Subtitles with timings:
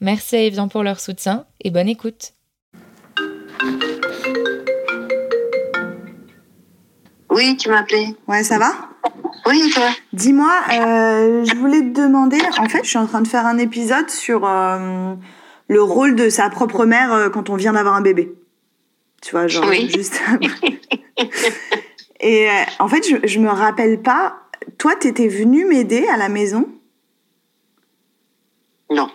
[0.00, 2.32] Merci à Evian pour leur soutien et bonne écoute.
[7.30, 8.14] Oui, tu m'as appelé.
[8.26, 8.72] Ouais, ça va?
[9.46, 9.88] Oui, toi?
[10.12, 13.58] Dis-moi, euh, je voulais te demander, en fait, je suis en train de faire un
[13.58, 15.14] épisode sur euh,
[15.68, 18.32] le rôle de sa propre mère euh, quand on vient d'avoir un bébé.
[19.22, 19.90] Tu vois, genre Oui.
[19.94, 20.20] juste
[22.20, 24.36] Et euh, en fait, je, je me rappelle pas,
[24.78, 26.68] toi, t'étais venue m'aider à la maison?
[28.90, 29.08] Non.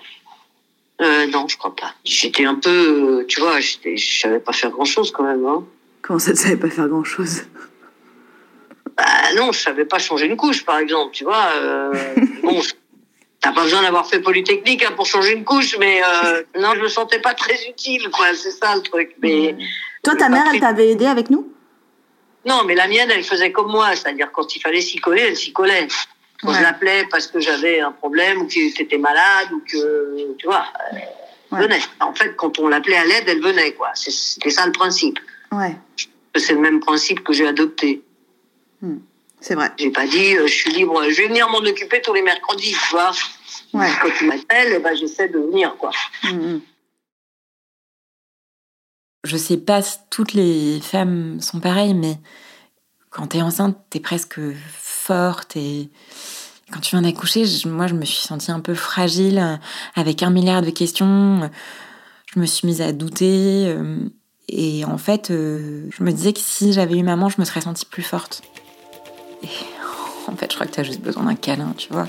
[1.04, 1.94] Euh, non, je crois pas.
[2.06, 2.70] J'étais un peu,
[3.22, 5.46] euh, tu vois, je savais pas faire grand chose quand même.
[5.46, 5.66] Hein.
[6.04, 7.44] Comment ça, tu savais pas faire grand-chose?
[8.98, 9.04] Bah
[9.36, 11.50] non, je savais pas changer une couche, par exemple, tu vois.
[11.56, 11.94] Euh,
[12.44, 12.62] bon,
[13.40, 16.82] t'as pas besoin d'avoir fait Polytechnique hein, pour changer une couche, mais euh, non, je
[16.82, 18.28] me sentais pas très utile, quoi.
[18.36, 19.16] C'est ça le truc.
[19.22, 19.56] Mais
[20.04, 21.52] Toi, ta mère, elle t'avait aidé avec nous?
[22.46, 25.38] Non, mais la mienne, elle faisait comme moi, c'est-à-dire quand il fallait s'y coller, elle
[25.38, 25.88] s'y collait.
[26.44, 26.58] Quand Ouais.
[26.58, 30.66] je l'appelais parce que j'avais un problème ou que t'étais malade ou que, tu vois,
[30.92, 31.08] elle
[31.52, 31.62] Ouais.
[31.62, 31.80] venait.
[32.02, 33.92] En fait, quand on l'appelait à l'aide, elle venait, quoi.
[33.96, 35.20] C'est- C'était ça le principe.
[35.52, 35.76] Ouais,
[36.36, 38.02] C'est le même principe que j'ai adopté.
[39.40, 39.72] c'est vrai.
[39.78, 42.72] J'ai pas dit, euh, je suis libre, je vais venir m'en occuper tous les mercredis,
[42.74, 43.12] tu vois.
[43.74, 43.88] Ouais.
[44.02, 45.92] Quand tu m'appelles, ben, j'essaie de venir, quoi.
[46.24, 46.62] Mhm.
[49.26, 52.18] Je sais pas si toutes les femmes sont pareilles, mais
[53.14, 54.40] quand t'es enceinte, t'es presque
[54.80, 55.90] forte et
[56.72, 59.56] quand tu viens d'accoucher, moi je me suis sentie un peu fragile, euh,
[59.96, 61.50] avec un milliard de questions.
[62.34, 64.00] Je me suis mise à douter euh,
[64.50, 67.62] et en fait, euh, je me disais que si j'avais eu maman, je me serais
[67.62, 68.42] sentie plus forte.
[70.26, 72.08] En fait, je crois que t'as juste besoin d'un câlin, tu vois.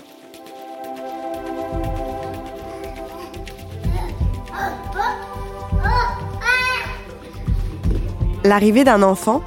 [8.44, 9.42] L'arrivée d'un enfant,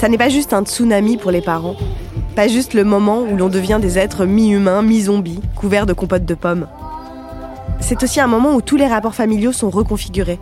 [0.00, 1.76] ça n'est pas juste un tsunami pour les parents,
[2.34, 6.32] pas juste le moment où l'on devient des êtres mi-humains, mi-zombies, couverts de compotes de
[6.32, 6.68] pommes.
[7.80, 10.38] C'est aussi un moment où tous les rapports familiaux sont reconfigurés.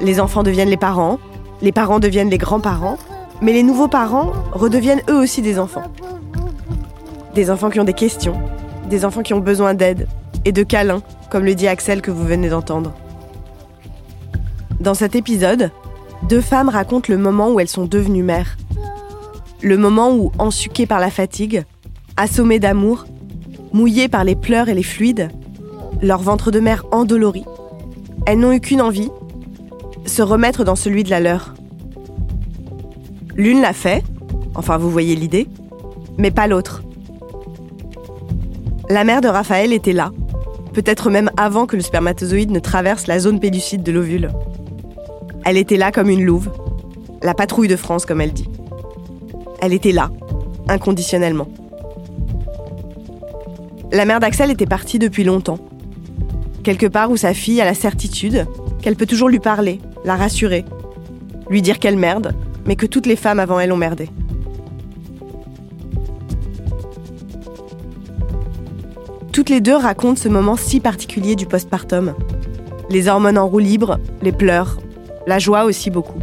[0.00, 1.18] Les enfants deviennent les parents,
[1.62, 2.96] les parents deviennent les grands-parents,
[3.42, 5.90] mais les nouveaux parents redeviennent eux aussi des enfants.
[7.34, 8.40] Des enfants qui ont des questions,
[8.88, 10.06] des enfants qui ont besoin d'aide
[10.44, 12.92] et de câlins, comme le dit Axel que vous venez d'entendre.
[14.78, 15.72] Dans cet épisode,
[16.28, 18.56] deux femmes racontent le moment où elles sont devenues mères.
[19.62, 21.64] Le moment où, ensuquées par la fatigue,
[22.16, 23.04] assommées d'amour,
[23.72, 25.28] mouillées par les pleurs et les fluides,
[26.02, 27.44] leur ventre de mère endolori,
[28.26, 29.10] elles n'ont eu qu'une envie,
[30.06, 31.54] se remettre dans celui de la leur.
[33.36, 34.02] L'une l'a fait,
[34.54, 35.46] enfin vous voyez l'idée,
[36.18, 36.82] mais pas l'autre.
[38.88, 40.12] La mère de Raphaël était là,
[40.72, 44.30] peut-être même avant que le spermatozoïde ne traverse la zone pellucide de l'ovule.
[45.44, 46.50] Elle était là comme une louve,
[47.22, 48.48] la patrouille de France comme elle dit.
[49.60, 50.10] Elle était là,
[50.68, 51.48] inconditionnellement.
[53.92, 55.58] La mère d'Axel était partie depuis longtemps.
[56.62, 58.46] Quelque part où sa fille a la certitude
[58.80, 60.64] qu'elle peut toujours lui parler, la rassurer,
[61.50, 62.34] lui dire qu'elle merde,
[62.64, 64.08] mais que toutes les femmes avant elle ont merdé.
[69.32, 72.14] Toutes les deux racontent ce moment si particulier du postpartum.
[72.88, 74.78] Les hormones en roue libre, les pleurs,
[75.26, 76.18] la joie aussi beaucoup.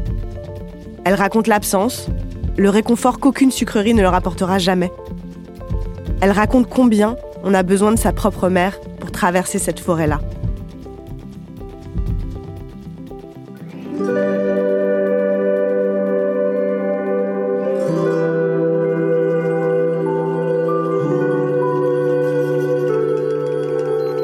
[1.04, 2.08] Elles racontent l'absence,
[2.58, 4.92] le réconfort qu'aucune sucrerie ne leur apportera jamais.
[6.22, 10.20] Elles racontent combien on a besoin de sa propre mère pour traverser cette forêt-là.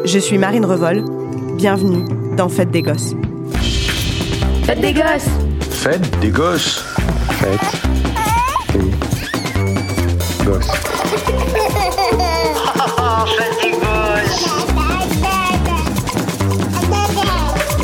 [0.06, 1.04] Je suis Marine Revol.
[1.58, 2.06] Bienvenue
[2.38, 3.14] dans Fête des Gosses.
[4.68, 5.30] Faites des gosses
[5.72, 6.84] Fête des gosses.
[7.40, 7.62] Fête
[8.74, 10.68] des gosses.
[13.00, 13.26] Oh,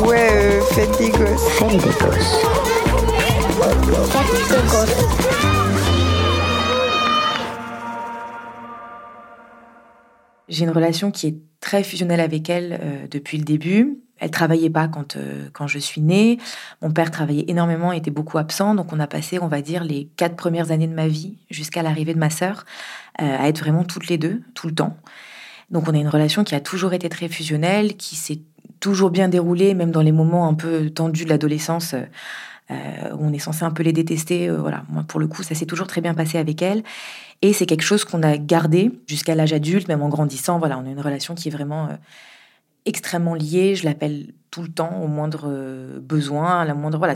[0.04, 1.48] Ouais, euh, Fête des Gosses.
[1.54, 2.44] Fête des gosses.
[10.48, 14.00] J'ai une relation qui est très fusionnelle avec elle euh, depuis le début.
[14.24, 16.38] Elle travaillait pas quand, euh, quand je suis née.
[16.80, 18.74] Mon père travaillait énormément, était beaucoup absent.
[18.74, 21.82] Donc on a passé, on va dire, les quatre premières années de ma vie jusqu'à
[21.82, 22.64] l'arrivée de ma sœur
[23.20, 24.96] euh, à être vraiment toutes les deux, tout le temps.
[25.70, 28.40] Donc on a une relation qui a toujours été très fusionnelle, qui s'est
[28.80, 31.94] toujours bien déroulé, même dans les moments un peu tendus de l'adolescence.
[32.70, 34.48] Euh, où on est censé un peu les détester.
[34.48, 36.82] Euh, voilà, moi pour le coup, ça s'est toujours très bien passé avec elle.
[37.42, 40.58] Et c'est quelque chose qu'on a gardé jusqu'à l'âge adulte, même en grandissant.
[40.58, 41.96] Voilà, on a une relation qui est vraiment euh,
[42.84, 43.74] extrêmement liée.
[43.74, 46.98] Je l'appelle tout le temps au moindre besoin, à la moindre.
[46.98, 47.14] Voilà,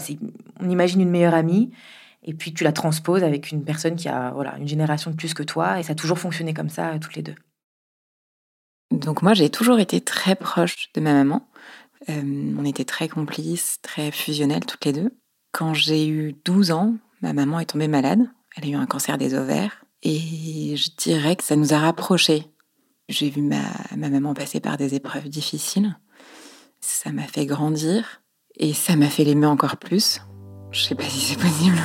[0.60, 1.70] on imagine une meilleure amie.
[2.24, 5.34] Et puis tu la transposes avec une personne qui a voilà une génération de plus
[5.34, 7.36] que toi, et ça a toujours fonctionné comme ça toutes les deux.
[8.90, 11.48] Donc moi j'ai toujours été très proche de ma maman.
[12.08, 15.10] on était très complices, très fusionnels toutes les deux.
[15.52, 18.28] Quand j'ai eu 12 ans, ma maman est tombée malade.
[18.56, 19.84] Elle a eu un cancer des ovaires.
[20.02, 22.44] Et je dirais que ça nous a rapprochés.
[23.08, 23.62] J'ai vu ma,
[23.96, 25.98] maman passer par des épreuves difficiles.
[26.80, 28.22] Ça m'a fait grandir.
[28.56, 30.20] Et ça m'a fait l'aimer encore plus.
[30.72, 31.78] Je sais pas si c'est possible.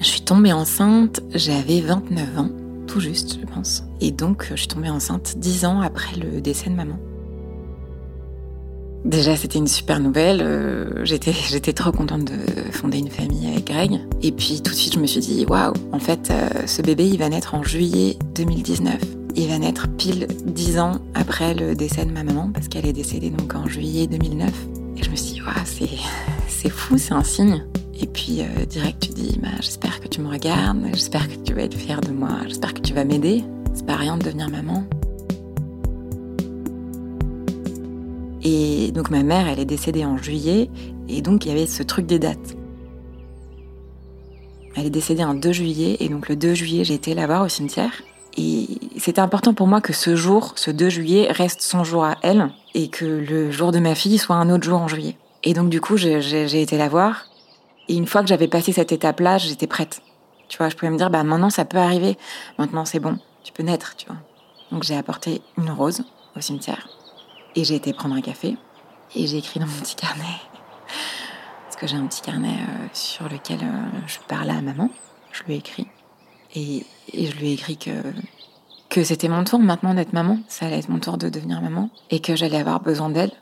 [0.00, 2.50] Je suis tombée enceinte, j'avais 29 ans,
[2.86, 3.84] tout juste, je pense.
[4.00, 6.98] Et donc, je suis tombée enceinte 10 ans après le décès de maman.
[9.04, 10.40] Déjà, c'était une super nouvelle.
[10.42, 14.00] Euh, j'étais, trop contente de fonder une famille avec Greg.
[14.22, 17.08] Et puis tout de suite, je me suis dit, waouh, en fait, euh, ce bébé,
[17.08, 18.98] il va naître en juillet 2019.
[19.36, 22.92] Il va naître pile dix ans après le décès de ma maman, parce qu'elle est
[22.92, 24.50] décédée donc en juillet 2009.
[24.96, 25.88] Et je me suis dit, waouh, c'est,
[26.48, 27.64] c'est fou, c'est un signe.
[28.00, 31.54] Et puis euh, direct, tu dis, bah, j'espère que tu me regardes, j'espère que tu
[31.54, 33.44] vas être fière de moi, j'espère que tu vas m'aider.
[33.74, 34.84] C'est pas rien de devenir maman.
[38.42, 40.70] Et donc ma mère, elle est décédée en juillet,
[41.08, 42.56] et donc il y avait ce truc des dates.
[44.76, 47.44] Elle est décédée en 2 juillet, et donc le 2 juillet, j'ai été la voir
[47.44, 47.92] au cimetière.
[48.38, 52.16] Et c'était important pour moi que ce jour, ce 2 juillet, reste son jour à
[52.22, 55.16] elle, et que le jour de ma fille soit un autre jour en juillet.
[55.42, 57.26] Et donc du coup, j'ai été la voir,
[57.88, 60.00] et une fois que j'avais passé cette étape-là, j'étais prête.
[60.48, 62.16] Tu vois, je pouvais me dire, bah maintenant ça peut arriver,
[62.58, 64.16] maintenant c'est bon, tu peux naître, tu vois.
[64.70, 66.04] Donc j'ai apporté une rose
[66.36, 66.88] au cimetière.
[67.56, 68.56] Et j'ai été prendre un café.
[69.14, 70.22] Et j'ai écrit dans mon petit carnet,
[71.64, 74.88] parce que j'ai un petit carnet euh, sur lequel euh, je parlais à maman,
[75.32, 75.88] je lui ai écrit.
[76.54, 77.90] Et, je lui ai écrit que,
[78.88, 81.90] que c'était mon tour maintenant d'être maman, ça allait être mon tour de devenir maman,
[82.10, 83.32] et que j'allais avoir besoin d'elle.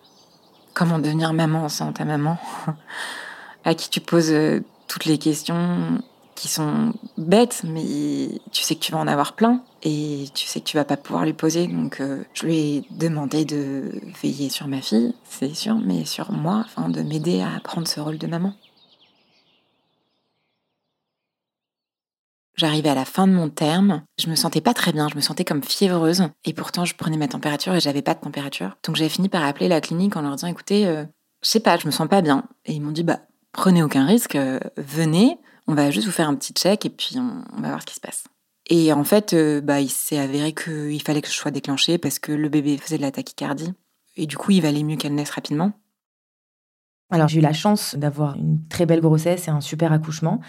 [0.72, 2.38] Comment devenir maman sans ta maman,
[3.64, 5.98] à qui tu poses euh, toutes les questions?
[6.38, 10.60] Qui sont bêtes, mais tu sais que tu vas en avoir plein et tu sais
[10.60, 11.66] que tu vas pas pouvoir lui poser.
[11.66, 13.90] Donc, euh, je lui ai demandé de
[14.22, 17.98] veiller sur ma fille, c'est sûr, mais sur moi, enfin, de m'aider à prendre ce
[18.00, 18.54] rôle de maman.
[22.54, 25.20] J'arrivais à la fin de mon terme, je me sentais pas très bien, je me
[25.20, 28.76] sentais comme fiévreuse, et pourtant je prenais ma température et j'avais pas de température.
[28.84, 31.04] Donc j'ai fini par appeler la clinique en leur disant écoutez, euh,
[31.42, 32.44] je sais pas, je me sens pas bien.
[32.64, 33.20] Et ils m'ont dit bah
[33.52, 37.16] prenez aucun risque, euh, venez, on va juste vous faire un petit check et puis
[37.18, 38.24] on, va voir ce qui se passe.
[38.70, 42.18] Et en fait, euh, bah, il s'est avéré qu'il fallait que je sois déclenchée parce
[42.18, 43.72] que le bébé faisait de la tachycardie.
[44.16, 45.72] Et du coup, il valait mieux qu'elle naisse rapidement.
[47.10, 50.40] Alors, j'ai eu la chance d'avoir une très belle grossesse et un super accouchement.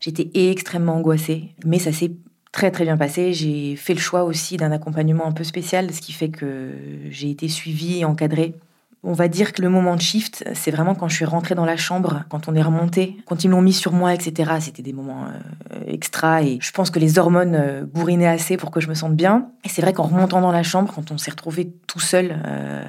[0.00, 2.12] J'étais extrêmement angoissée, mais ça s'est
[2.52, 3.32] très très bien passé.
[3.32, 6.74] J'ai fait le choix aussi d'un accompagnement un peu spécial, ce qui fait que
[7.10, 8.54] j'ai été suivie et encadrée
[9.02, 11.64] on va dire que le moment de shift, c'est vraiment quand je suis rentrée dans
[11.64, 14.52] la chambre, quand on est remonté, quand ils l'ont mis sur moi, etc.
[14.60, 18.70] C'était des moments euh, extra et je pense que les hormones euh, bourrinaient assez pour
[18.70, 19.48] que je me sente bien.
[19.64, 22.84] Et c'est vrai qu'en remontant dans la chambre, quand on s'est retrouvés tout seul, euh,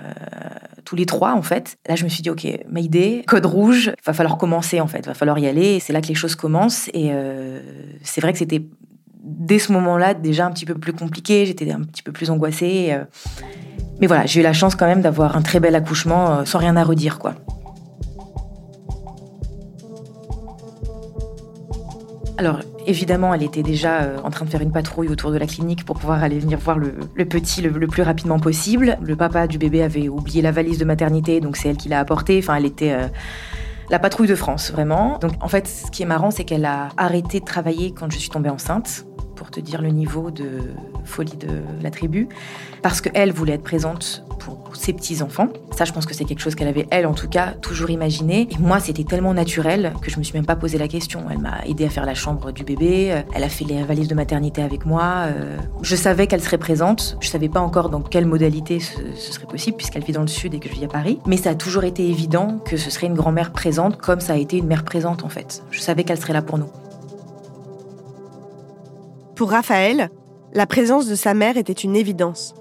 [0.86, 4.14] tous les trois en fait, là je me suis dit ok, Mayday, code rouge, va
[4.14, 5.80] falloir commencer en fait, va falloir y aller.
[5.80, 7.12] C'est là que les choses commencent et
[8.02, 8.66] c'est vrai que c'était
[9.22, 11.46] dès ce moment-là déjà un petit peu plus compliqué.
[11.46, 12.98] J'étais un petit peu plus angoissée.
[14.00, 16.60] Mais voilà, j'ai eu la chance quand même d'avoir un très bel accouchement euh, sans
[16.60, 17.34] rien à redire, quoi.
[22.38, 25.48] Alors, évidemment, elle était déjà euh, en train de faire une patrouille autour de la
[25.48, 26.92] clinique pour pouvoir aller venir voir le,
[27.26, 29.00] petit le, plus rapidement possible.
[29.02, 32.00] Le papa du bébé avait oublié la valise de maternité, donc c'est elle qui l'a
[32.00, 32.38] apportée.
[32.38, 33.08] Enfin, elle était euh,
[33.90, 35.18] la patrouille de France, vraiment.
[35.18, 38.20] Donc, en fait, ce qui est marrant, c'est qu'elle a arrêté de travailler quand je
[38.20, 39.07] suis tombée enceinte
[39.38, 40.60] pour te dire le niveau de
[41.06, 42.28] folie de la tribu,
[42.82, 45.48] parce qu'elle voulait être présente pour ses petits-enfants.
[45.72, 48.48] Ça, je pense que c'est quelque chose qu'elle avait, elle en tout cas, toujours imaginé.
[48.52, 51.26] Et moi, c'était tellement naturel que je me suis même pas posé la question.
[51.32, 54.16] Elle m'a aidé à faire la chambre du bébé, elle a fait les valises de
[54.16, 55.28] maternité avec moi.
[55.28, 59.46] Euh, je savais qu'elle serait présente, je savais pas encore dans quelle modalité ce serait
[59.48, 61.20] possible, puisqu'elle vit dans le sud et que je vis à Paris.
[61.26, 64.38] Mais ça a toujours été évident que ce serait une grand-mère présente, comme ça a
[64.38, 65.64] été une mère présente en fait.
[65.72, 66.70] Je savais qu'elle serait là pour nous.
[69.38, 70.10] Pour Raphaël,
[70.54, 72.56] la présence de sa mère était une évidence.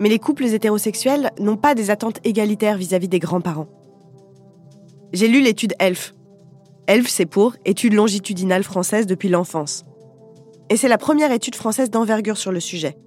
[0.00, 3.68] Mais les couples hétérosexuels n'ont pas des attentes égalitaires vis-à-vis des grands-parents.
[5.14, 6.14] J'ai lu l'étude ELF.
[6.88, 9.86] ELF, c'est pour Étude longitudinale française depuis l'enfance.
[10.68, 12.98] Et c'est la première étude française d'envergure sur le sujet.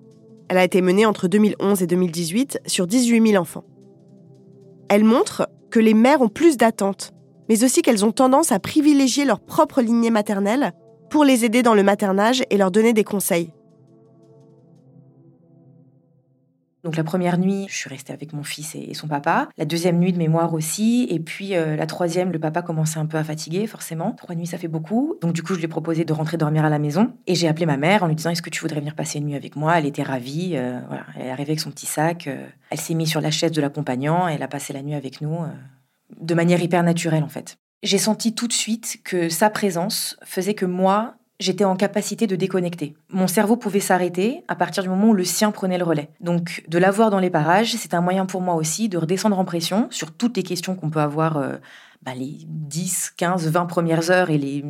[0.50, 3.64] Elle a été menée entre 2011 et 2018 sur 18 000 enfants.
[4.90, 7.14] Elle montre que les mères ont plus d'attentes,
[7.48, 10.74] mais aussi qu'elles ont tendance à privilégier leur propre lignée maternelle
[11.12, 13.52] pour les aider dans le maternage et leur donner des conseils.
[16.84, 19.50] Donc la première nuit, je suis restée avec mon fils et son papa.
[19.58, 21.06] La deuxième nuit de mémoire aussi.
[21.12, 24.14] Et puis euh, la troisième, le papa commençait un peu à fatiguer, forcément.
[24.14, 25.16] Trois nuits, ça fait beaucoup.
[25.22, 27.14] Donc du coup, je lui ai proposé de rentrer dormir à la maison.
[27.28, 29.26] Et j'ai appelé ma mère en lui disant, est-ce que tu voudrais venir passer une
[29.26, 29.78] nuit avec moi?
[29.78, 30.54] Elle était ravie.
[30.56, 31.04] Euh, voilà.
[31.16, 32.26] Elle est arrivée avec son petit sac.
[32.26, 35.22] Euh, elle s'est mise sur la chaise de l'accompagnant elle a passé la nuit avec
[35.22, 35.38] nous
[36.20, 37.58] de manière hyper naturelle en fait.
[37.84, 42.36] J'ai senti tout de suite que sa présence faisait que moi, j'étais en capacité de
[42.36, 42.94] déconnecter.
[43.10, 46.10] Mon cerveau pouvait s'arrêter à partir du moment où le sien prenait le relais.
[46.20, 49.46] Donc de l'avoir dans les parages, c'est un moyen pour moi aussi de redescendre en
[49.46, 51.56] pression sur toutes les questions qu'on peut avoir euh,
[52.04, 54.66] bah, les 10, 15, 20 premières heures et les,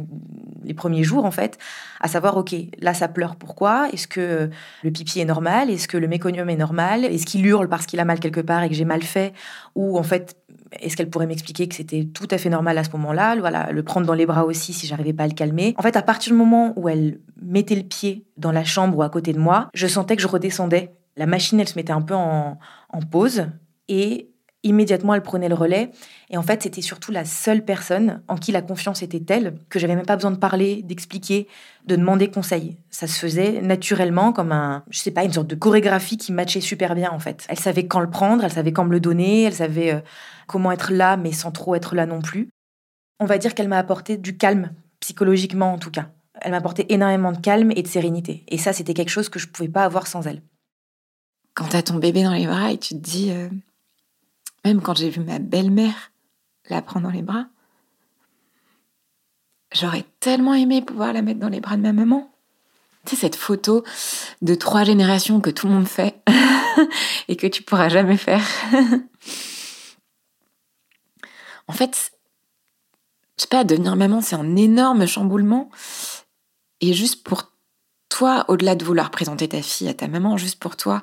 [0.75, 1.57] premiers jours en fait,
[1.99, 3.89] à savoir, ok, là ça pleure, pourquoi?
[3.91, 4.49] Est-ce que
[4.83, 5.69] le pipi est normal?
[5.69, 7.03] Est-ce que le méconium est normal?
[7.03, 9.33] Est-ce qu'il hurle parce qu'il a mal quelque part et que j'ai mal fait?
[9.75, 10.37] Ou en fait,
[10.79, 13.35] est-ce qu'elle pourrait m'expliquer que c'était tout à fait normal à ce moment-là?
[13.35, 15.73] Voilà, le prendre dans les bras aussi si j'arrivais pas à le calmer.
[15.77, 19.03] En fait, à partir du moment où elle mettait le pied dans la chambre ou
[19.03, 20.93] à côté de moi, je sentais que je redescendais.
[21.17, 22.57] La machine, elle se mettait un peu en,
[22.89, 23.47] en pause
[23.89, 24.30] et
[24.63, 25.91] immédiatement elle prenait le relais.
[26.29, 29.79] Et en fait, c'était surtout la seule personne en qui la confiance était telle que
[29.79, 31.47] j'avais même pas besoin de parler, d'expliquer,
[31.85, 32.77] de demander conseil.
[32.89, 36.61] Ça se faisait naturellement comme un, je sais pas, une sorte de chorégraphie qui matchait
[36.61, 37.45] super bien en fait.
[37.49, 39.99] Elle savait quand le prendre, elle savait quand me le donner, elle savait euh,
[40.47, 42.49] comment être là mais sans trop être là non plus.
[43.19, 46.09] On va dire qu'elle m'a apporté du calme, psychologiquement en tout cas.
[46.41, 48.43] Elle m'a apporté énormément de calme et de sérénité.
[48.47, 50.41] Et ça, c'était quelque chose que je pouvais pas avoir sans elle.
[51.53, 53.49] Quand t'as ton bébé dans les bras et tu te dis, euh,
[54.65, 56.11] même quand j'ai vu ma belle-mère
[56.69, 57.47] la prendre dans les bras,
[59.73, 62.31] j'aurais tellement aimé pouvoir la mettre dans les bras de ma maman.
[63.05, 63.83] Tu sais, cette photo
[64.41, 66.21] de trois générations que tout le monde fait
[67.27, 68.45] et que tu pourras jamais faire.
[71.67, 72.11] en fait,
[73.37, 75.69] je sais pas, devenir maman, c'est un énorme chamboulement.
[76.79, 77.51] Et juste pour
[78.11, 81.01] toi, au-delà de vouloir présenter ta fille à ta maman, juste pour toi,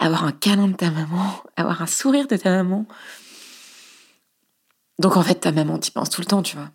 [0.00, 2.86] avoir un câlin de ta maman, avoir un sourire de ta maman.
[4.98, 6.70] Donc en fait, ta maman, t'y penses tout le temps, tu vois.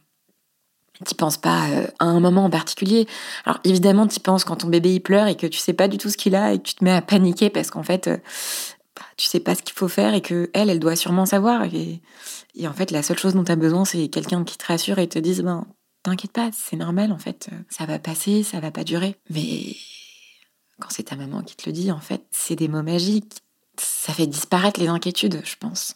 [1.04, 3.06] T'y penses pas euh, à un moment en particulier.
[3.46, 5.98] Alors évidemment, t'y penses quand ton bébé il pleure et que tu sais pas du
[5.98, 8.18] tout ce qu'il a et que tu te mets à paniquer parce qu'en fait, euh,
[8.96, 11.64] bah, tu sais pas ce qu'il faut faire et que elle, elle doit sûrement savoir.
[11.66, 12.02] Et,
[12.54, 15.00] et en fait, la seule chose dont tu as besoin, c'est quelqu'un qui te rassure
[15.00, 15.66] et te dise, ben,
[16.06, 19.16] T'inquiète pas, c'est normal en fait, ça va passer, ça va pas durer.
[19.32, 19.76] Mais
[20.80, 23.42] quand c'est ta maman qui te le dit, en fait, c'est des mots magiques.
[23.76, 25.96] Ça fait disparaître les inquiétudes, je pense.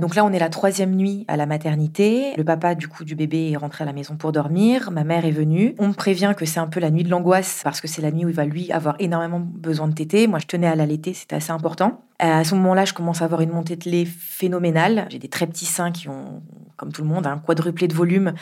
[0.00, 2.32] Donc là, on est la troisième nuit à la maternité.
[2.36, 4.90] Le papa, du coup, du bébé est rentré à la maison pour dormir.
[4.90, 5.74] Ma mère est venue.
[5.78, 8.10] On me prévient que c'est un peu la nuit de l'angoisse parce que c'est la
[8.10, 10.26] nuit où il va, lui, avoir énormément besoin de téter.
[10.26, 12.02] Moi, je tenais à l'allaiter, c'était assez important.
[12.18, 15.06] À ce moment-là, je commence à avoir une montée de lait phénoménale.
[15.10, 16.42] J'ai des très petits seins qui ont,
[16.76, 18.32] comme tout le monde, un quadruplé de volume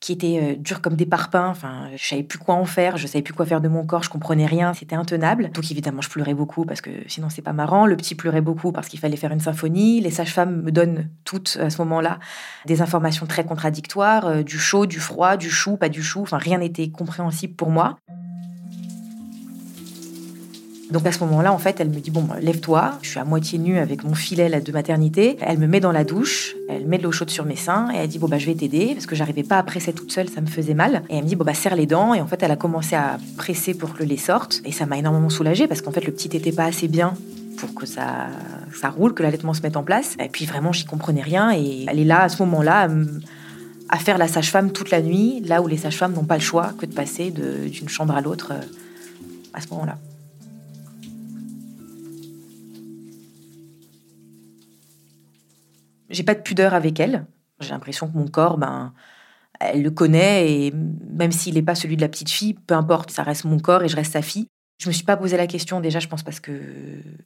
[0.00, 1.48] qui était euh, dur comme des parpaings.
[1.48, 4.02] Enfin, je savais plus quoi en faire, je savais plus quoi faire de mon corps,
[4.02, 5.50] je comprenais rien, c'était intenable.
[5.50, 7.86] Donc évidemment, je pleurais beaucoup parce que sinon c'est pas marrant.
[7.86, 10.00] Le petit pleurait beaucoup parce qu'il fallait faire une symphonie.
[10.00, 12.18] Les sages-femmes me donnent toutes à ce moment-là
[12.66, 16.24] des informations très contradictoires, euh, du chaud, du froid, du chou, pas du chou.
[16.30, 17.98] Rien n'était compréhensible pour moi.
[20.90, 22.98] Donc à ce moment-là, en fait, elle me dit bon, lève-toi.
[23.02, 25.36] Je suis à moitié nue avec mon filet de maternité.
[25.40, 27.98] Elle me met dans la douche, elle met de l'eau chaude sur mes seins et
[27.98, 30.28] elle dit bon bah je vais t'aider parce que j'arrivais pas à presser toute seule,
[30.28, 31.02] ça me faisait mal.
[31.10, 32.96] Et elle me dit bon bah serre les dents et en fait elle a commencé
[32.96, 36.04] à presser pour que le lait sorte et ça m'a énormément soulagée parce qu'en fait
[36.04, 37.14] le petit était pas assez bien
[37.58, 38.28] pour que ça
[38.80, 40.16] ça roule, que l'allaitement se mette en place.
[40.18, 42.88] Et puis vraiment j'y comprenais rien et elle est là à ce moment-là
[43.88, 46.72] à faire la sage-femme toute la nuit, là où les sages-femmes n'ont pas le choix
[46.78, 48.60] que de passer d'une chambre à l'autre euh,
[49.54, 49.98] à ce moment-là.
[56.10, 57.26] J'ai pas de pudeur avec elle.
[57.60, 58.92] J'ai l'impression que mon corps, ben,
[59.60, 63.10] elle le connaît et même s'il n'est pas celui de la petite fille, peu importe,
[63.10, 64.46] ça reste mon corps et je reste sa fille.
[64.80, 66.52] Je me suis pas posé la question déjà, je pense parce que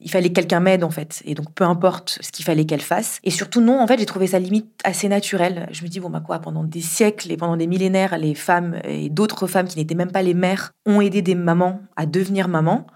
[0.01, 2.81] il fallait que quelqu'un m'aide en fait, et donc peu importe ce qu'il fallait qu'elle
[2.81, 3.19] fasse.
[3.25, 5.69] Et surtout non, en fait, j'ai trouvé sa limite assez naturelle.
[5.71, 8.81] Je me dis bon bah quoi, pendant des siècles et pendant des millénaires, les femmes
[8.85, 12.49] et d'autres femmes qui n'étaient même pas les mères ont aidé des mamans à devenir
[12.49, 12.87] maman.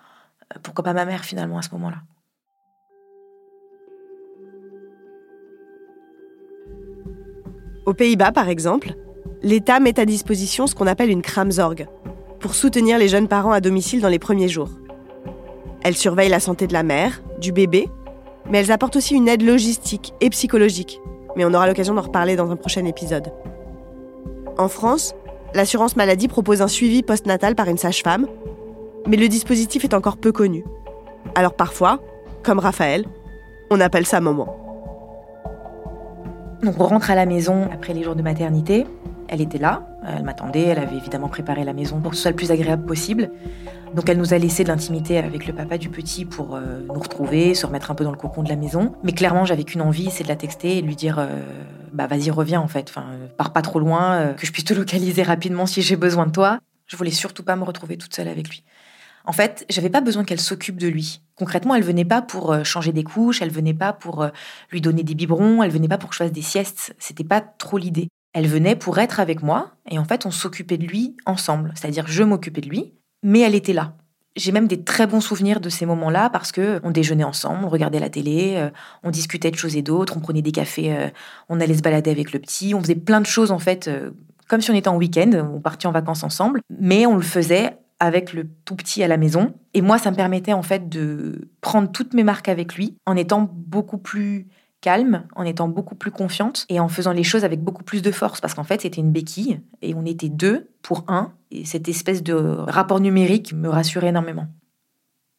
[0.63, 1.99] Pourquoi pas ma mère finalement à ce moment-là?
[7.87, 8.95] Aux Pays-Bas, par exemple,
[9.43, 11.87] l'État met à disposition ce qu'on appelle une Kramzorg,
[12.41, 14.71] pour soutenir les jeunes parents à domicile dans les premiers jours.
[15.85, 17.89] Elles surveillent la santé de la mère, du bébé,
[18.51, 21.01] mais elles apportent aussi une aide logistique et psychologique.
[21.37, 23.33] Mais on aura l'occasion d'en reparler dans un prochain épisode.
[24.59, 25.15] En France,
[25.55, 28.27] l'assurance maladie propose un suivi postnatal par une sage-femme.
[29.07, 30.65] mais le dispositif est encore peu connu.
[31.37, 32.01] Alors parfois,
[32.43, 33.05] comme Raphaël,
[33.71, 34.66] on appelle ça maman.
[36.63, 38.87] Donc on rentre à la maison après les jours de maternité.
[39.29, 42.31] Elle était là, elle m'attendait, elle avait évidemment préparé la maison pour que ce soit
[42.31, 43.31] le plus agréable possible.
[43.95, 47.01] Donc elle nous a laissé de l'intimité avec le papa du petit pour euh, nous
[47.01, 48.93] retrouver, se remettre un peu dans le cocon de la maison.
[49.03, 51.41] Mais clairement, j'avais qu'une envie, c'est de la texter et de lui dire euh,
[51.93, 54.75] bah vas-y reviens en fait, enfin euh, pars pas trop loin, que je puisse te
[54.75, 56.59] localiser rapidement si j'ai besoin de toi.
[56.87, 58.65] Je voulais surtout pas me retrouver toute seule avec lui.
[59.27, 61.21] En fait, j'avais pas besoin qu'elle s'occupe de lui.
[61.35, 64.27] Concrètement, elle venait pas pour changer des couches, elle venait pas pour
[64.71, 66.95] lui donner des biberons, elle venait pas pour que je fasse des siestes.
[66.99, 68.09] C'était pas trop l'idée.
[68.33, 71.73] Elle venait pour être avec moi et en fait, on s'occupait de lui ensemble.
[71.75, 72.93] C'est-à-dire, je m'occupais de lui,
[73.23, 73.95] mais elle était là.
[74.37, 77.71] J'ai même des très bons souvenirs de ces moments-là parce que on déjeunait ensemble, on
[77.71, 78.69] regardait la télé, euh,
[79.03, 81.09] on discutait de choses et d'autres, on prenait des cafés, euh,
[81.49, 84.11] on allait se balader avec le petit, on faisait plein de choses en fait, euh,
[84.49, 87.79] comme si on était en week-end, on partait en vacances ensemble, mais on le faisait
[88.01, 89.55] avec le tout petit à la maison.
[89.75, 93.17] Et moi, ça me permettait en fait de prendre toutes mes marques avec lui en
[93.17, 94.47] étant beaucoup plus
[94.81, 98.11] calme, en étant beaucoup plus confiante et en faisant les choses avec beaucoup plus de
[98.11, 101.89] force parce qu'en fait c'était une béquille et on était deux pour un et cette
[101.89, 104.47] espèce de rapport numérique me rassurait énormément.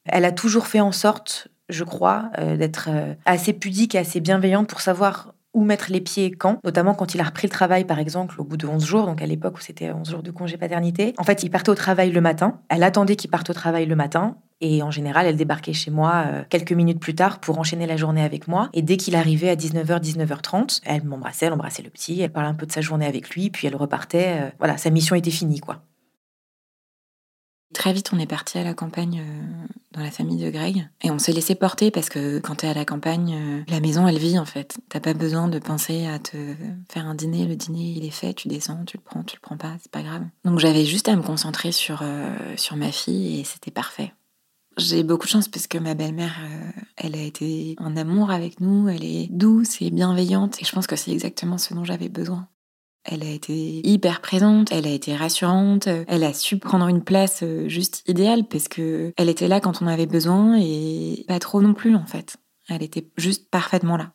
[0.05, 4.19] Elle a toujours fait en sorte, je crois, euh, d'être euh, assez pudique et assez
[4.19, 7.83] bienveillante pour savoir où mettre les pieds quand, notamment quand il a repris le travail,
[7.83, 10.29] par exemple, au bout de 11 jours, donc à l'époque où c'était 11 jours de
[10.29, 11.15] congé paternité.
[11.17, 12.59] En fait, il partait au travail le matin.
[12.69, 14.37] Elle attendait qu'il parte au travail le matin.
[14.61, 17.97] Et en général, elle débarquait chez moi euh, quelques minutes plus tard pour enchaîner la
[17.97, 18.69] journée avec moi.
[18.73, 22.49] Et dès qu'il arrivait à 19h, 19h30, elle m'embrassait, elle embrassait le petit, elle parlait
[22.49, 24.35] un peu de sa journée avec lui, puis elle repartait.
[24.39, 25.81] Euh, voilà, sa mission était finie, quoi.
[27.73, 31.11] Très vite, on est parti à la campagne euh, dans la famille de Greg et
[31.11, 34.39] on s'est laissé porter parce que quand t'es à la campagne, la maison elle vit
[34.39, 34.77] en fait.
[34.89, 36.37] T'as pas besoin de penser à te
[36.89, 37.45] faire un dîner.
[37.45, 39.91] Le dîner il est fait, tu descends, tu le prends, tu le prends pas, c'est
[39.91, 40.23] pas grave.
[40.45, 42.03] Donc j'avais juste à me concentrer sur,
[42.55, 44.13] sur ma fille et c'était parfait.
[44.77, 48.61] J'ai beaucoup de chance parce que ma belle-mère, euh, elle a été en amour avec
[48.61, 52.09] nous, elle est douce et bienveillante et je pense que c'est exactement ce dont j'avais
[52.09, 52.47] besoin.
[53.09, 57.39] Elle a été hyper présente, elle a été rassurante, elle a su prendre une place
[57.41, 61.61] euh, juste idéale parce que elle était là quand on avait besoin et pas trop
[61.61, 62.35] non plus en fait.
[62.67, 64.11] Elle était juste parfaitement là.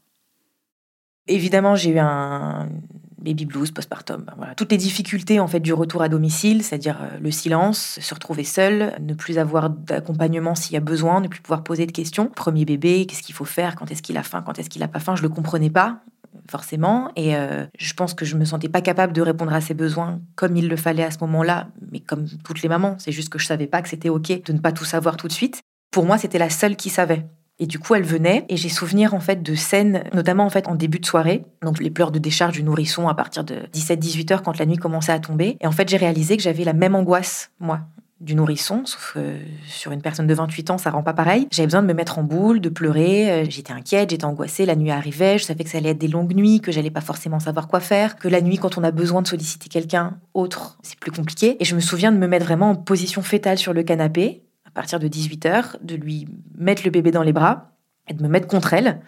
[1.27, 2.69] Évidemment, j'ai eu un
[3.17, 4.55] baby blues, postpartum, ben voilà.
[4.57, 8.45] toutes les difficultés en fait du retour à domicile, c'est-à-dire euh, le silence, se retrouver
[8.45, 12.27] seul, ne plus avoir d'accompagnement s'il y a besoin, ne plus pouvoir poser de questions.
[12.27, 14.89] Premier bébé, qu'est-ce qu'il faut faire, quand est-ce qu'il a faim, quand est-ce qu'il a
[14.89, 16.01] pas faim, je le comprenais pas
[16.51, 19.75] forcément et euh, je pense que je me sentais pas capable de répondre à ses
[19.75, 23.29] besoins comme il le fallait à ce moment-là, mais comme toutes les mamans, c'est juste
[23.29, 25.63] que je savais pas que c'était ok de ne pas tout savoir tout de suite.
[25.91, 27.27] Pour moi, c'était la seule qui savait.
[27.59, 30.67] Et du coup, elle venait et j'ai souvenir en fait de scènes, notamment en fait
[30.67, 34.33] en début de soirée, donc les pleurs de décharge du nourrisson à partir de 17-18
[34.33, 35.59] heures quand la nuit commençait à tomber.
[35.61, 37.83] Et en fait, j'ai réalisé que j'avais la même angoisse, moi,
[38.23, 41.49] du nourrisson, sauf que sur une personne de 28 ans, ça rend pas pareil.
[41.51, 43.31] J'avais besoin de me mettre en boule, de pleurer.
[43.31, 44.65] Euh, j'étais inquiète, j'étais angoissée.
[44.65, 47.01] La nuit arrivait, je savais que ça allait être des longues nuits, que j'allais pas
[47.01, 50.79] forcément savoir quoi faire, que la nuit, quand on a besoin de solliciter quelqu'un autre,
[50.83, 51.57] c'est plus compliqué.
[51.61, 54.71] Et je me souviens de me mettre vraiment en position fétale sur le canapé, à
[54.71, 57.73] partir de 18h, de lui mettre le bébé dans les bras
[58.09, 59.01] et de me mettre contre elle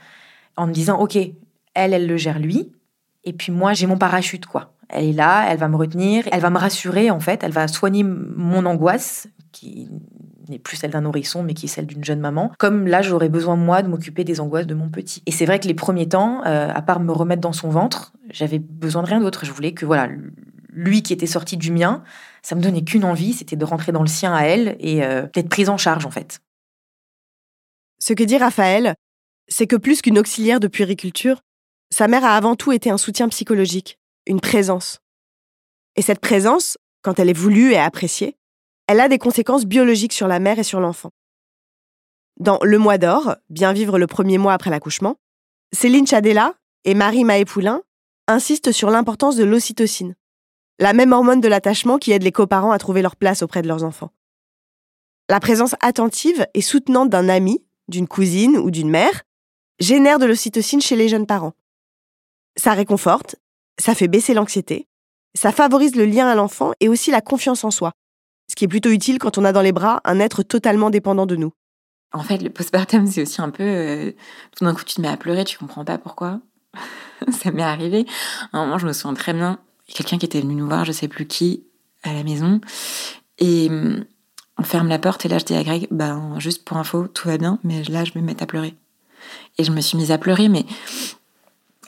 [0.56, 2.72] en me disant, OK, elle, elle le gère lui,
[3.24, 4.74] et puis moi, j'ai mon parachute, quoi.
[4.88, 7.68] Elle est là, elle va me retenir, elle va me rassurer, en fait, elle va
[7.68, 9.88] soigner mon angoisse, qui
[10.48, 12.52] n'est plus celle d'un nourrisson, mais qui est celle d'une jeune maman.
[12.58, 15.22] Comme là, j'aurais besoin, moi, de m'occuper des angoisses de mon petit.
[15.26, 18.12] Et c'est vrai que les premiers temps, euh, à part me remettre dans son ventre,
[18.30, 19.44] j'avais besoin de rien d'autre.
[19.44, 20.08] Je voulais que, voilà,
[20.74, 22.02] lui qui était sorti du mien,
[22.42, 25.26] ça me donnait qu'une envie, c'était de rentrer dans le sien à elle et euh,
[25.32, 26.40] d'être prise en charge en fait.
[27.98, 28.94] Ce que dit Raphaël,
[29.48, 31.40] c'est que plus qu'une auxiliaire de puériculture,
[31.94, 34.98] sa mère a avant tout été un soutien psychologique, une présence.
[35.94, 38.36] Et cette présence, quand elle est voulue et appréciée,
[38.88, 41.12] elle a des conséquences biologiques sur la mère et sur l'enfant.
[42.40, 45.20] Dans Le mois d'or, bien vivre le premier mois après l'accouchement,
[45.72, 47.82] Céline Chadella et Marie Maé-Poulain
[48.26, 50.16] insistent sur l'importance de l'ocytocine,
[50.80, 53.68] la même hormone de l'attachement qui aide les coparents à trouver leur place auprès de
[53.68, 54.10] leurs enfants.
[55.30, 59.22] La présence attentive et soutenante d'un ami, d'une cousine ou d'une mère
[59.78, 61.54] génère de l'ocytocine chez les jeunes parents.
[62.56, 63.36] Ça réconforte,
[63.78, 64.86] ça fait baisser l'anxiété,
[65.34, 67.92] ça favorise le lien à l'enfant et aussi la confiance en soi,
[68.48, 71.26] ce qui est plutôt utile quand on a dans les bras un être totalement dépendant
[71.26, 71.52] de nous.
[72.12, 73.64] En fait, le postpartum, c'est aussi un peu.
[73.64, 74.12] Euh,
[74.56, 76.40] tout d'un coup, tu te mets à pleurer, tu comprends pas pourquoi.
[77.42, 78.06] ça m'est arrivé.
[78.52, 79.58] À un moment, je me souviens très bien
[79.92, 81.64] quelqu'un qui était venu nous voir, je sais plus qui,
[82.02, 82.60] à la maison.
[83.38, 84.04] Et hum,
[84.58, 87.28] on ferme la porte et là je dis à Greg, ben juste pour info, tout
[87.28, 88.74] va bien, mais là je me mets à pleurer.
[89.58, 90.64] Et je me suis mise à pleurer, mais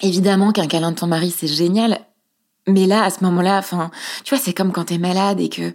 [0.03, 2.01] évidemment qu'un câlin de ton mari c'est génial,
[2.67, 3.91] mais là à ce moment-là, enfin,
[4.25, 5.73] tu vois, c'est comme quand t'es malade et que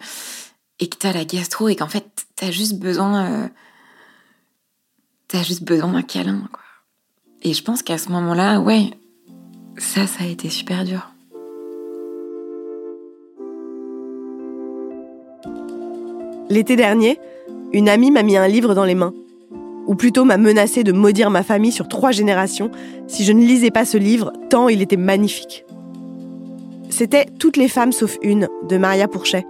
[0.80, 3.48] et que t'as la gastro et qu'en fait t'as juste besoin euh,
[5.28, 6.42] t'as juste besoin d'un câlin.
[7.44, 8.92] Et je pense qu'à ce moment-là, ouais,
[9.78, 11.08] ça, ça a été super dur.
[16.50, 17.18] L'été dernier,
[17.72, 19.14] une amie m'a mis un livre dans les mains.
[19.88, 22.72] Ou plutôt m'a menacé de maudire ma famille sur trois générations
[23.08, 25.66] si je ne lisais pas ce livre, tant il était magnifique.
[26.90, 29.46] C'était Toutes les femmes sauf une de Maria Pourchet.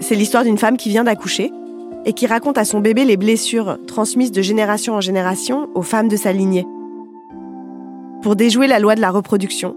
[0.00, 1.52] C'est l'histoire d'une femme qui vient d'accoucher
[2.04, 6.08] et qui raconte à son bébé les blessures transmises de génération en génération aux femmes
[6.08, 6.66] de sa lignée.
[8.22, 9.76] Pour déjouer la loi de la reproduction,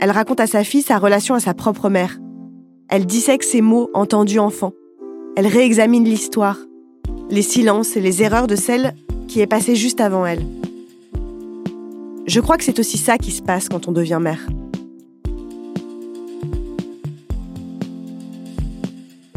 [0.00, 2.18] elle raconte à sa fille sa relation à sa propre mère.
[2.88, 4.72] Elle dissèque ses mots entendus enfant.
[5.36, 6.58] Elle réexamine l'histoire,
[7.30, 8.94] les silences et les erreurs de celle
[9.26, 10.44] qui est passée juste avant elle.
[12.26, 14.46] Je crois que c'est aussi ça qui se passe quand on devient mère.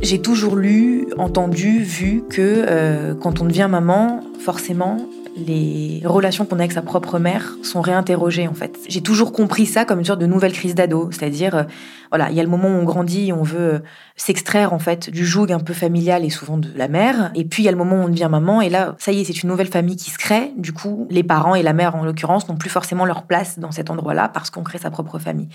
[0.02, 4.98] J'ai toujours lu, entendu, vu que euh, quand on devient maman, forcément,
[5.46, 8.78] les relations qu'on a avec sa propre mère sont réinterrogées en fait.
[8.88, 11.64] J'ai toujours compris ça comme une sorte de nouvelle crise d'ado, c'est-à-dire euh,
[12.10, 13.80] voilà, il y a le moment où on grandit, on veut euh,
[14.16, 17.64] s'extraire en fait du joug un peu familial et souvent de la mère, et puis
[17.64, 19.44] il y a le moment où on devient maman et là ça y est, c'est
[19.44, 20.52] une nouvelle famille qui se crée.
[20.58, 23.72] Du coup, les parents et la mère en l'occurrence n'ont plus forcément leur place dans
[23.72, 25.50] cet endroit-là parce qu'on crée sa propre famille.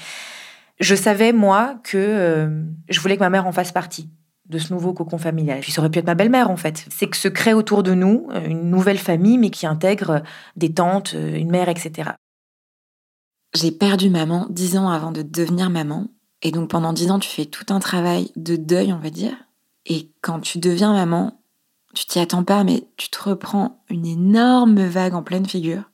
[0.81, 2.51] Je savais moi que
[2.89, 4.11] je voulais que ma mère en fasse partie
[4.49, 5.61] de ce nouveau cocon familial.
[5.61, 6.87] Puis ça aurait pu être ma belle-mère en fait.
[6.91, 10.21] C'est que se crée autour de nous euh, une nouvelle famille, mais qui intègre euh,
[10.57, 12.11] des tantes, euh, une mère, etc.
[13.55, 16.09] J'ai perdu maman dix ans avant de devenir maman.
[16.43, 19.35] Et donc pendant dix ans, tu fais tout un travail de deuil, on va dire.
[19.87, 21.41] Et quand tu deviens maman,
[21.95, 25.85] tu t'y attends pas, mais tu te reprends une énorme vague en pleine figure.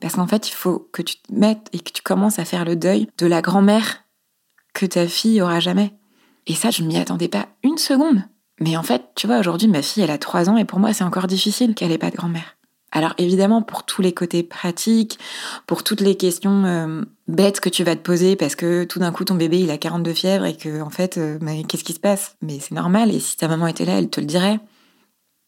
[0.00, 2.64] Parce qu'en fait, il faut que tu te mettes et que tu commences à faire
[2.64, 4.04] le deuil de la grand-mère
[4.74, 5.94] que ta fille aura jamais.
[6.46, 8.22] Et ça, je ne m'y attendais pas une seconde.
[8.60, 10.92] Mais en fait, tu vois, aujourd'hui, ma fille, elle a 3 ans et pour moi,
[10.92, 12.56] c'est encore difficile qu'elle ait pas de grand-mère.
[12.92, 15.18] Alors évidemment, pour tous les côtés pratiques,
[15.66, 19.10] pour toutes les questions euh, bêtes que tu vas te poser, parce que tout d'un
[19.10, 21.92] coup, ton bébé, il a 42 fièvres et que, en fait, euh, mais qu'est-ce qui
[21.92, 22.36] se passe?
[22.40, 24.60] Mais c'est normal, et si ta maman était là, elle te le dirait.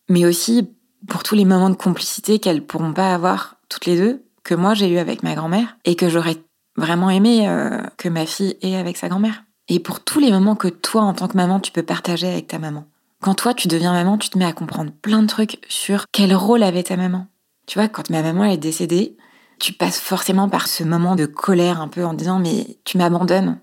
[0.09, 0.69] Mais aussi
[1.09, 4.75] pour tous les moments de complicité qu'elles pourront pas avoir toutes les deux, que moi
[4.75, 6.39] j'ai eu avec ma grand-mère, et que j'aurais
[6.77, 10.57] vraiment aimé euh, que ma fille ait avec sa grand-mère et pour tous les moments
[10.57, 12.85] que toi, en tant que maman, tu peux partager avec ta maman.
[13.21, 16.35] Quand toi, tu deviens maman, tu te mets à comprendre plein de trucs sur quel
[16.35, 17.27] rôle avait ta maman.
[17.67, 19.17] Tu vois, quand ma maman est décédée,
[19.59, 23.59] tu passes forcément par ce moment de colère un peu en disant mais tu m'abandonnes.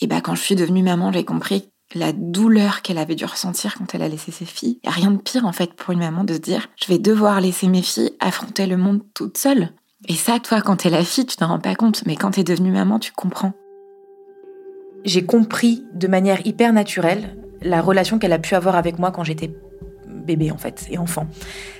[0.00, 3.74] Et bah quand je suis devenue maman, j'ai compris la douleur qu'elle avait dû ressentir
[3.76, 4.78] quand elle a laissé ses filles.
[4.82, 6.98] Il a rien de pire en fait pour une maman de se dire je vais
[6.98, 9.72] devoir laisser mes filles affronter le monde toute seule.
[10.08, 12.42] Et ça, toi, quand t'es la fille, tu t'en rends pas compte, mais quand t'es
[12.42, 13.52] devenue maman, tu comprends
[15.04, 19.24] j'ai compris de manière hyper naturelle la relation qu'elle a pu avoir avec moi quand
[19.24, 19.50] j'étais
[20.06, 21.26] bébé en fait et enfant.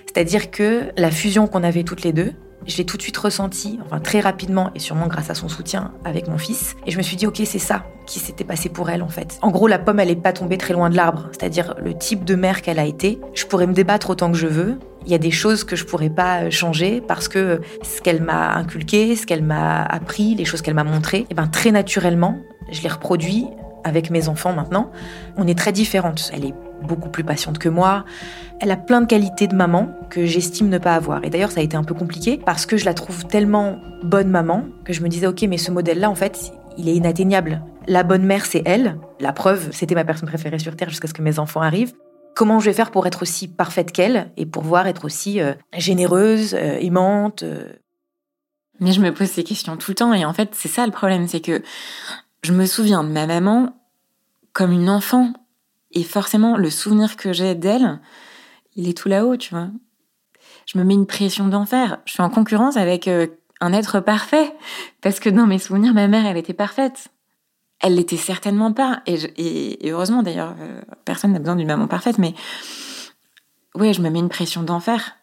[0.07, 2.33] C'est-à-dire que la fusion qu'on avait toutes les deux,
[2.67, 5.93] je l'ai tout de suite ressentie, enfin très rapidement et sûrement grâce à son soutien
[6.05, 6.77] avec mon fils.
[6.87, 9.39] Et je me suis dit, ok, c'est ça qui s'était passé pour elle en fait.
[9.43, 11.29] En gros, la pomme, elle n'est pas tombée très loin de l'arbre.
[11.33, 13.19] C'est-à-dire le type de mère qu'elle a été.
[13.35, 14.79] Je pourrais me débattre autant que je veux.
[15.05, 18.55] Il y a des choses que je pourrais pas changer parce que ce qu'elle m'a
[18.55, 22.39] inculqué, ce qu'elle m'a appris, les choses qu'elle m'a montrées, et eh ben très naturellement,
[22.73, 23.47] je les reproduis
[23.85, 24.91] avec mes enfants maintenant.
[25.37, 26.31] On est très différentes.
[26.33, 28.05] Elle est beaucoup plus patiente que moi.
[28.61, 31.25] Elle a plein de qualités de maman que j'estime ne pas avoir.
[31.25, 34.29] Et d'ailleurs, ça a été un peu compliqué parce que je la trouve tellement bonne
[34.29, 37.63] maman que je me disais, ok, mais ce modèle-là, en fait, il est inatteignable.
[37.87, 38.99] La bonne mère, c'est elle.
[39.21, 41.95] La preuve, c'était ma personne préférée sur Terre jusqu'à ce que mes enfants arrivent.
[42.35, 45.53] Comment je vais faire pour être aussi parfaite qu'elle et pour voir être aussi euh,
[45.77, 47.65] généreuse, euh, aimante euh?
[48.81, 50.93] Mais je me pose ces questions tout le temps et en fait, c'est ça le
[50.93, 51.63] problème, c'est que
[52.43, 53.75] je me souviens de ma maman
[54.53, 55.33] comme une enfant.
[55.93, 58.01] Et forcément, le souvenir que j'ai d'elle,
[58.77, 59.69] il est tout là-haut, tu vois.
[60.67, 61.99] Je me mets une pression d'enfer.
[62.05, 63.27] Je suis en concurrence avec euh,
[63.61, 64.53] un être parfait.
[65.01, 67.09] Parce que dans mes souvenirs, ma mère, elle était parfaite.
[67.81, 69.03] Elle l'était certainement pas.
[69.07, 72.19] Et, heureusement, d'ailleurs, euh, personne n'a besoin d'une maman parfaite.
[72.19, 72.35] Mais
[73.75, 75.17] ouais, je me mets une pression d'enfer.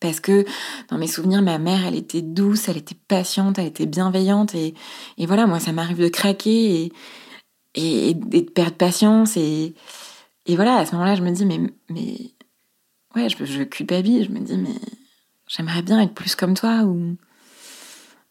[0.00, 0.44] Parce que
[0.90, 4.54] dans mes souvenirs, ma mère, elle était douce, elle était patiente, elle était bienveillante.
[4.54, 4.74] Et,
[5.18, 6.92] voilà, moi, ça m'arrive de craquer
[7.74, 9.36] et, de perdre patience.
[9.36, 9.74] Et,
[10.48, 12.16] voilà, à ce moment-là, je me dis, mais, mais
[13.16, 14.26] ouais, je, je culpabilise.
[14.26, 14.74] Je me dis, mais
[15.48, 16.82] j'aimerais bien être plus comme toi.
[16.84, 17.16] Ou...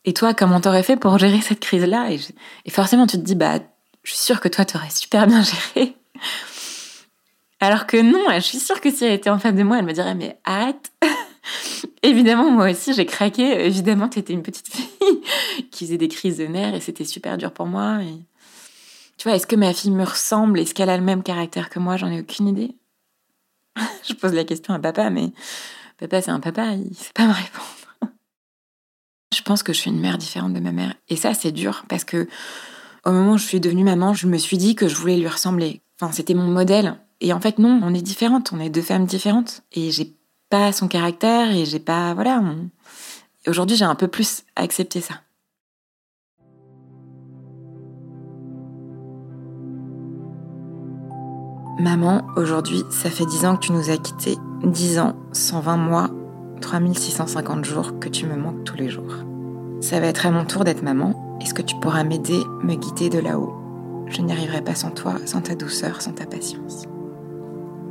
[0.06, 2.12] Et toi, comment t'aurais fait pour gérer cette crise-là?
[2.12, 2.20] Et,
[2.66, 3.60] et, forcément, tu te dis, bah,
[4.04, 5.44] je suis sûre que toi, t'aurais super bien
[5.76, 5.98] géré.
[7.60, 9.86] Alors que non, je suis sûre que si elle était en face de moi, elle
[9.86, 10.92] me dirait, mais arrête
[12.04, 13.66] Évidemment, moi aussi, j'ai craqué.
[13.66, 15.22] Évidemment, tu étais une petite fille
[15.72, 18.00] qui faisait des crises de nerfs et c'était super dur pour moi.
[19.18, 20.60] Tu vois, est-ce que ma fille me ressemble?
[20.60, 21.98] Est-ce qu'elle a le même caractère que moi?
[21.98, 22.76] J'en ai aucune idée.
[24.08, 25.32] je pose la question à papa, mais
[25.98, 28.12] papa, c'est un papa, il sait pas me répondre.
[29.36, 30.94] je pense que je suis une mère différente de ma mère.
[31.10, 32.28] Et ça, c'est dur parce que
[33.06, 35.28] au moment où je suis devenue maman, je me suis dit que je voulais lui
[35.28, 35.82] ressembler.
[36.00, 36.98] Enfin, c'était mon modèle.
[37.22, 38.52] Et en fait, non, on est différentes.
[38.54, 39.64] On est deux femmes différentes.
[39.72, 40.14] Et j'ai
[40.50, 42.14] pas son caractère et j'ai pas.
[42.14, 42.42] Voilà.
[43.48, 45.16] Aujourd'hui, j'ai un peu plus accepté ça.
[51.80, 54.36] Maman, aujourd'hui, ça fait 10 ans que tu nous as quittés.
[54.64, 56.10] 10 ans, 120 mois,
[56.62, 59.14] 3650 jours que tu me manques tous les jours.
[59.80, 61.38] Ça va être à mon tour d'être maman.
[61.40, 63.54] Est-ce que tu pourras m'aider, me guider de là-haut?
[64.08, 66.88] Je n'y arriverai pas sans toi, sans ta douceur, sans ta patience.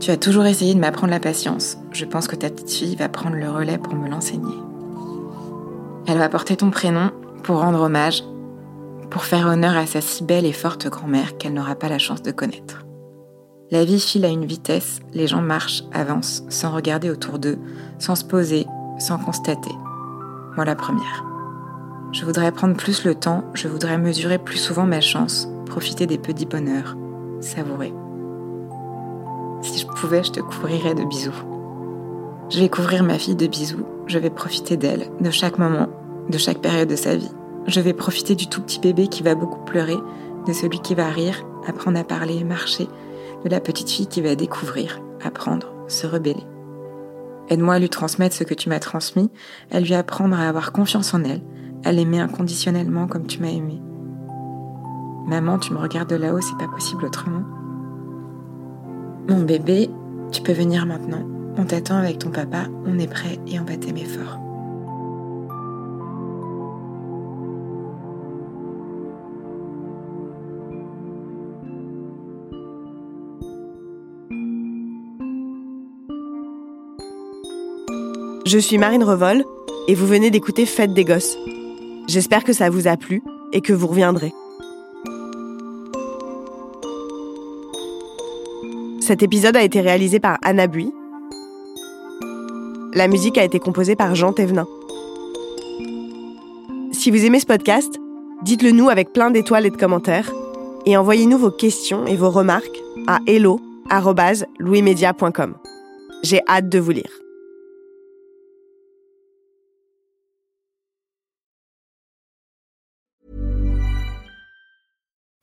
[0.00, 1.78] Tu as toujours essayé de m'apprendre la patience.
[1.90, 4.54] Je pense que ta petite fille va prendre le relais pour me l'enseigner.
[6.06, 7.10] Elle va porter ton prénom
[7.42, 8.22] pour rendre hommage,
[9.10, 12.22] pour faire honneur à sa si belle et forte grand-mère qu'elle n'aura pas la chance
[12.22, 12.84] de connaître.
[13.70, 17.58] La vie file à une vitesse, les gens marchent, avancent, sans regarder autour d'eux,
[17.98, 18.66] sans se poser,
[18.98, 19.72] sans constater.
[20.54, 21.24] Moi la première.
[22.12, 26.18] Je voudrais prendre plus le temps, je voudrais mesurer plus souvent ma chance, profiter des
[26.18, 26.96] petits bonheurs,
[27.40, 27.92] savourer.
[29.98, 31.32] Je te couvrirais de bisous.
[32.50, 35.88] Je vais couvrir ma fille de bisous, je vais profiter d'elle, de chaque moment,
[36.28, 37.30] de chaque période de sa vie.
[37.66, 39.96] Je vais profiter du tout petit bébé qui va beaucoup pleurer,
[40.46, 42.88] de celui qui va rire, apprendre à parler, marcher,
[43.44, 46.44] de la petite fille qui va découvrir, apprendre, se rebeller.
[47.48, 49.30] Aide-moi à lui transmettre ce que tu m'as transmis,
[49.72, 51.42] à lui apprendre à avoir confiance en elle,
[51.84, 53.80] à l'aimer inconditionnellement comme tu m'as aimé.
[55.26, 57.42] Maman, tu me regardes de là-haut, c'est pas possible autrement.
[59.28, 59.90] Mon bébé,
[60.30, 61.22] tu peux venir maintenant.
[61.58, 64.38] On t'attend avec ton papa, on est prêt et on va t'aimer fort.
[78.46, 79.44] Je suis Marine Revol
[79.88, 81.36] et vous venez d'écouter Fête des Gosses.
[82.06, 84.32] J'espère que ça vous a plu et que vous reviendrez.
[89.06, 90.92] Cet épisode a été réalisé par Anna Bui.
[92.92, 94.66] La musique a été composée par Jean Thévenin.
[96.90, 98.00] Si vous aimez ce podcast,
[98.42, 100.32] dites-le nous avec plein d'étoiles et de commentaires
[100.86, 105.54] et envoyez-nous vos questions et vos remarques à hello@louismedia.com.
[106.24, 107.12] J'ai hâte de vous lire.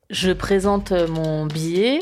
[0.09, 2.01] Je présente mon billet,